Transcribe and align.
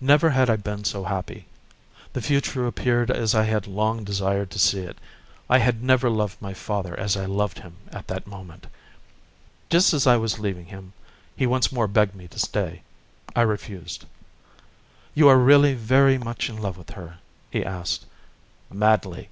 Never 0.00 0.30
had 0.30 0.50
I 0.50 0.56
been 0.56 0.82
so 0.82 1.04
happy. 1.04 1.46
The 2.12 2.20
future 2.20 2.66
appeared 2.66 3.12
as 3.12 3.32
I 3.32 3.44
had 3.44 3.68
long 3.68 4.02
desired 4.02 4.50
to 4.50 4.58
see 4.58 4.80
it. 4.80 4.98
I 5.48 5.58
had 5.58 5.84
never 5.84 6.10
loved 6.10 6.42
my 6.42 6.52
father 6.52 6.98
as 6.98 7.16
I 7.16 7.26
loved 7.26 7.60
him 7.60 7.74
at 7.92 8.08
that 8.08 8.26
moment. 8.26 8.66
Just 9.70 9.94
as 9.94 10.04
I 10.04 10.16
was 10.16 10.40
leaving 10.40 10.66
him, 10.66 10.94
he 11.36 11.46
once 11.46 11.70
more 11.70 11.86
begged 11.86 12.16
me 12.16 12.26
to 12.26 12.40
stay. 12.40 12.82
I 13.36 13.42
refused. 13.42 14.04
"You 15.14 15.28
are 15.28 15.38
really 15.38 15.74
very 15.74 16.18
much 16.18 16.48
in 16.50 16.56
love 16.56 16.76
with 16.76 16.90
her?" 16.98 17.18
he 17.52 17.64
asked. 17.64 18.04
"Madly." 18.72 19.28